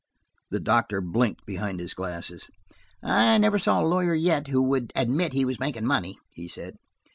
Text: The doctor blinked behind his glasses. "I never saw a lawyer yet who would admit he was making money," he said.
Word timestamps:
The 0.49 0.59
doctor 0.59 0.99
blinked 0.99 1.45
behind 1.45 1.79
his 1.79 1.93
glasses. 1.93 2.47
"I 3.03 3.37
never 3.37 3.59
saw 3.59 3.81
a 3.81 3.85
lawyer 3.85 4.15
yet 4.15 4.47
who 4.47 4.63
would 4.63 4.91
admit 4.95 5.33
he 5.33 5.45
was 5.45 5.59
making 5.59 5.85
money," 5.85 6.17
he 6.33 6.47
said. 6.47 6.77